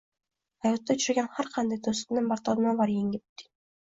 hayotda 0.65 0.95
uchragan 1.01 1.29
har 1.35 1.49
qanday 1.57 1.81
to‘siqni 1.89 2.25
mardonavor 2.31 2.95
yengib 2.95 3.25
o‘ting! 3.29 3.53